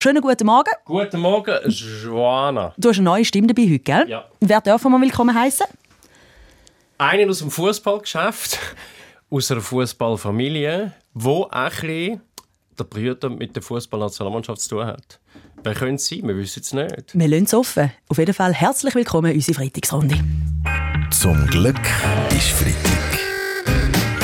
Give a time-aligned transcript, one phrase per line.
[0.00, 0.70] Schönen guten Morgen.
[0.84, 2.72] Guten Morgen, Joana.
[2.78, 4.04] Du hast eine neue Stimme dabei heute, gell?
[4.08, 4.28] Ja.
[4.38, 5.66] Wer dürfen wir willkommen heißen?
[6.98, 8.60] Einen aus dem Fußballgeschäft,
[9.28, 12.20] aus einer Fußballfamilie, wo auch ein bisschen
[12.78, 15.18] der Brüder mit der Fußballnationalmannschaft zu tun hat.
[15.64, 16.28] Wer könnte es sein?
[16.28, 17.18] Wir wissen es nicht.
[17.18, 17.90] Wir lassen es offen.
[18.08, 20.14] Auf jeden Fall herzlich willkommen in unserer Freitagsrunde.
[21.10, 21.80] Zum Glück
[22.36, 23.27] ist Freitag.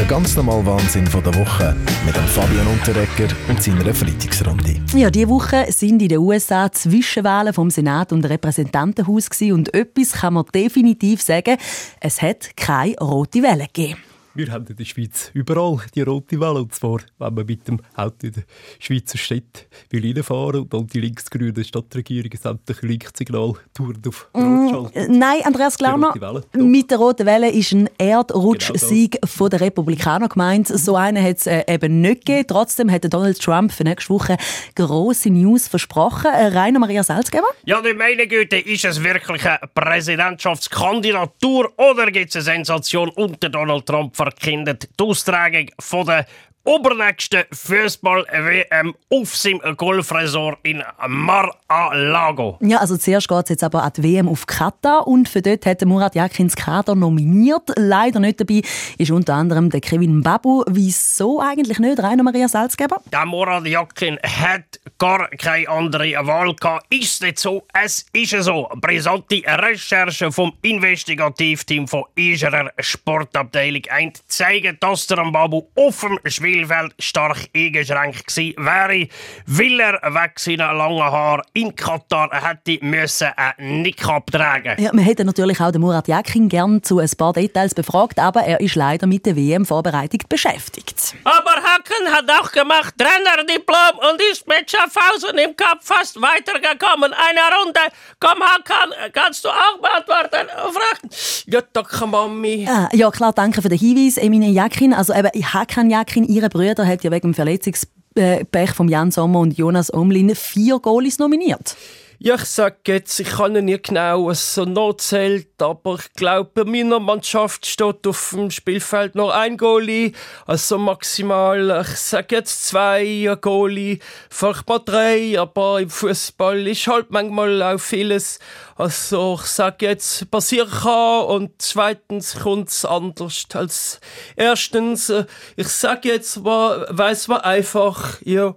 [0.04, 1.74] Der ganz normale Wahnsinn von der Woche
[2.04, 4.76] mit dem Fabian Unterrecker und seiner Freitagsrunde.
[4.94, 9.54] Ja, diese Woche sind in den USA Zwischenwahlen vom Senat und Repräsentantenhaus gewesen.
[9.54, 11.56] und etwas kann man definitiv sagen:
[12.00, 13.96] Es hat keine rote Welle gegeben.
[14.36, 16.62] Wir haben in der Schweiz überall die rote Welle.
[16.62, 18.42] Und zwar, wenn man mit dem Auto in der
[18.80, 24.98] Schweizer Stadt will reinfahren und dann die linksgrüne Stadtregierung sämtliche Lichtsignal dauernd auf Rot schalten.
[24.98, 26.12] Äh, Nein, Andreas Glauner,
[26.52, 30.66] mit der roten Welle ist ein Erdrutschsieg von der Republikaner gemeint.
[30.66, 32.48] So einen hat es äh, eben nicht gegeben.
[32.48, 34.36] Trotzdem hat Donald Trump für nächste Woche
[34.74, 36.32] grosse News versprochen.
[36.32, 37.46] Äh, Rainer Maria Salzgeber?
[37.66, 43.48] Ja, die meine Güte, ist es wirklich eine Präsidentschaftskandidatur oder gibt es eine Sensation unter
[43.48, 44.88] Donald Trump verkündet?
[44.98, 45.68] Die Austragung
[46.06, 46.26] der
[46.64, 52.58] obernächsten Fußball-WM auf seinem Golfresort in Mar-a-Lago.
[52.60, 55.66] Ja, also zuerst geht es jetzt aber an die WM auf Katar und für dort
[55.66, 57.70] hat Murat Yakin das Kader nominiert.
[57.76, 58.62] Leider nicht dabei
[58.98, 60.64] ist unter anderem der Kevin Babu.
[60.66, 63.00] Wieso eigentlich nicht, Rainer Maria Salzgeber?
[63.12, 66.86] Der Murat Yakin hat gar keine andere Wahl gehabt.
[66.92, 67.64] Ist nicht so?
[67.72, 68.68] Es ist so.
[68.76, 73.82] Brisante Recherchen vom Investigativteam von unserer Sportabteilung
[74.28, 76.18] zeigen, dass der Babu auf dem
[76.54, 79.08] Spielfeld stark eingeschränkt gewesen wäre,
[79.46, 84.80] weil er wegen seiner langen Haare in Katar hätte müssen einen Niqab tragen.
[84.80, 88.42] Ja, wir hätten natürlich auch den Murat Yakin gern zu ein paar Details befragt, aber
[88.42, 91.16] er ist leider mit der WM-Vorbereitung beschäftigt.
[91.24, 97.12] Aber Hacken hat auch gemacht Trainerdiplom und ist mit Schaffhausen im Cup fast weitergekommen.
[97.12, 97.80] Eine Runde.
[98.20, 100.48] Komm, Hakan, kannst du auch beantworten?
[100.48, 101.10] Fragen.
[101.46, 102.68] Ja, danke, Mami.
[102.68, 104.94] Ah, ja, klar, danke für den Hinweis, Emine Yakin.
[104.94, 109.56] Also eben, Hakan Yakin, ihre Brüder, hat ja wegen dem Verletzungspech von Jan Sommer und
[109.56, 111.76] Jonas Omlin vier Goalies nominiert.
[112.20, 117.00] Ja, ich sag jetzt, ich kann nicht genau so notzählt, aber ich glaube, bei meiner
[117.00, 120.12] Mannschaft steht auf dem Spielfeld noch ein Goalie,
[120.46, 123.98] also maximal, ich sag jetzt zwei Goalie,
[124.30, 128.38] vielleicht mal drei, aber im Fußball ist halt manchmal auch vieles,
[128.76, 134.00] also ich sag jetzt, passieren kann und zweitens kommt's anders als
[134.36, 135.24] erstens, äh,
[135.56, 138.54] ich sag jetzt, weiß man einfach, ja.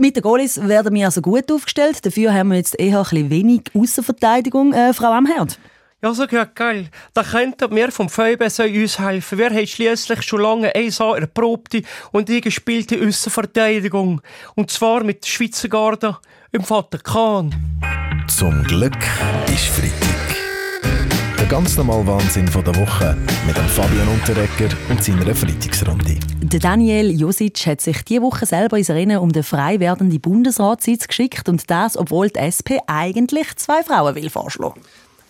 [0.00, 2.06] Mit den Goalies werden wir also gut aufgestellt.
[2.06, 4.72] Dafür haben wir jetzt eher ein bisschen wenig Außenverteidigung.
[4.72, 5.58] Äh, Frau Amherd.
[6.02, 6.88] Ja, so ja, geil.
[7.12, 9.36] Da könnten wir vom VBS uns helfen.
[9.36, 14.22] Wir haben schließlich schon lange eine so erprobte und eingespielte Außenverteidigung.
[14.54, 16.16] Und zwar mit der Schweizer Garde
[16.50, 17.54] im Vatikan.
[18.26, 18.96] Zum Glück
[19.48, 20.29] ist Freitag.
[21.50, 26.20] Der ganz normale Wahnsinn von der Woche mit dem Fabian Unterrecker und seiner Freitagsrunde.
[26.40, 31.08] Der Daniel Josic hat sich diese Woche selber ins Rennen um den frei werdenden Bundesratssitz
[31.08, 34.80] geschickt und das, obwohl die SP eigentlich zwei Frauen will vorschlagen.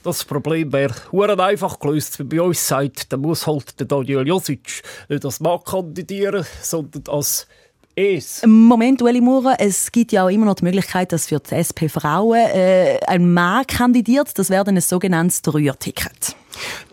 [0.02, 4.28] Das Problem wäre hure einfach gelöst, wie bei uns sagt, dann muss halt der Daniel
[4.28, 7.46] Josic nicht als Mann kandidieren, sondern als
[8.00, 8.40] Es.
[8.46, 11.84] Moment, Ueli Maurer, es gibt ja auch immer noch die Möglichkeit, dass für die SP
[11.90, 14.38] Frauen äh, ein Mann kandidiert.
[14.38, 16.34] Das wäre dann ein sogenanntes Dreierticket.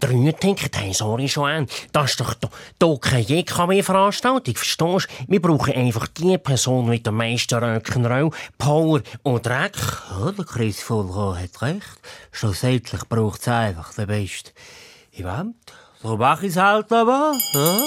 [0.01, 2.33] Dreierticket, hey, sorry Joanne, das ist doch
[2.77, 5.31] da keine JKW-Veranstaltung, verstehst du?
[5.31, 9.77] Wir brauchen einfach die Person mit der meisten Rock'n'Roll, Power und Dreck.
[10.11, 11.99] Ja, der Chris Fulco hat recht.
[12.31, 14.51] Schlussendlich braucht es einfach den Besten.
[15.13, 15.55] Event.
[16.03, 17.33] So mache ich es halt aber.
[17.53, 17.79] Ja?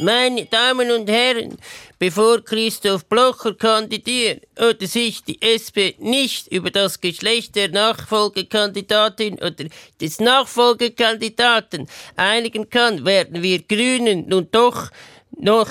[0.00, 1.56] Meine Damen und Herren,
[2.00, 9.66] bevor Christoph Blocher kandidiert oder sich die SP nicht über das Geschlecht der Nachfolgekandidatin oder
[10.00, 14.90] des Nachfolgekandidaten einigen kann, werden wir Grünen nun doch
[15.38, 15.70] noch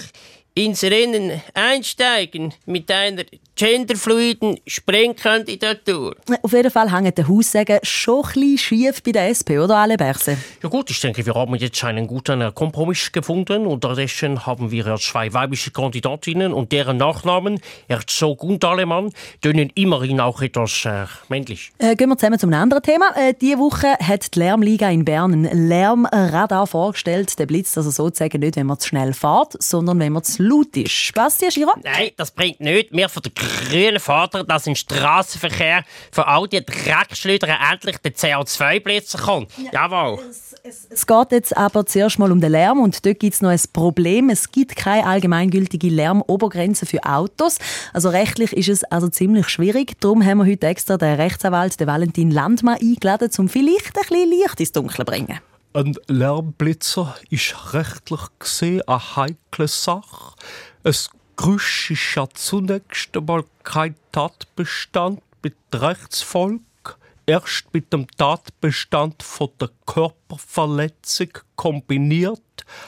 [0.56, 3.25] ins Rennen einsteigen mit einer
[3.56, 6.16] genderfluiden Sprengkandidatur.
[6.42, 9.95] Auf jeden Fall hängt der Haussegen schon ein bisschen schief bei der SP, oder alle
[9.98, 10.38] Berse?
[10.62, 13.66] Ja gut, ich denke, wir haben jetzt einen guten Kompromiss gefunden.
[13.66, 19.12] Unterdessen haben wir ja zwei weibliche Kandidatinnen und deren Nachnamen, Herzog und Alemann,
[19.42, 21.72] tönen immerhin auch etwas äh, männlich.
[21.77, 23.16] Äh, gehen wir zusammen zum anderen Thema.
[23.16, 27.38] Äh, diese Woche hat die Lärmliga in Bern ein Lärmradar vorgestellt.
[27.38, 30.75] Der blitzt also sozusagen nicht, wenn man zu schnell fährt, sondern wenn man zu laut
[30.75, 31.13] ist.
[31.13, 31.72] Basti, Giro?
[31.83, 32.92] Nein, das bringt nicht.
[32.92, 39.19] Wir von der grünen Vater, dass im Straßenverkehr für all die Dreckschleuder endlich der CO2-Blitzer
[39.19, 39.51] kommt.
[39.57, 39.72] Ja.
[39.90, 40.19] Jawohl.
[40.28, 43.42] Das Es, es, geht jetzt aber zuerst mal um den Lärm und dort gibt es
[43.42, 44.30] noch ein Problem.
[44.30, 47.57] Es gibt keine allgemeingültige Lärmobergrenze für Autos.
[47.92, 50.00] Also rechtlich ist es also ziemlich schwierig.
[50.00, 54.30] Darum haben wir heute extra den Rechtsanwalt, den Valentin Landmann, eingeladen, um vielleicht ein bisschen
[54.30, 55.39] Licht ins Dunkle zu bringen.
[55.74, 60.36] Ein Lärmblitzer ist rechtlich gesehen eine heikle Sache.
[60.84, 61.10] Es
[62.15, 66.62] Ja zunächst einmal kein Tatbestand mit Rechtsfolge
[67.25, 72.41] erst mit dem Tatbestand von der Körperverletzung kombiniert,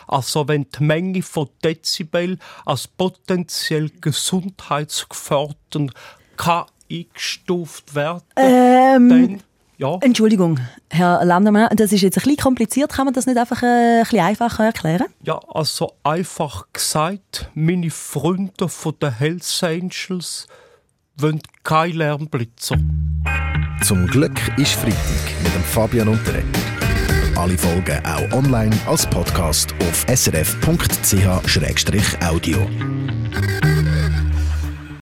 [0.08, 5.94] also wenn die Menge von Dezibel als potenziell gesundheitsgefährdend
[6.38, 9.44] kann eingestuft werden, ähm, dann
[9.78, 9.98] ja.
[10.02, 12.92] Entschuldigung, Herr Landermann, das ist jetzt ein bisschen kompliziert.
[12.92, 15.08] Kann man das nicht einfach äh, ein bisschen einfacher erklären?
[15.24, 20.48] Ja, also einfach gesagt, meine Freunde von den Hells Angels
[21.18, 22.78] wollen kein Lärmblitzer.
[23.84, 24.96] Zum Glück ist Freitag
[25.44, 26.46] mit dem Fabian Unterreger.
[27.36, 30.56] Alle Folgen auch online als Podcast auf srf.ch-audio.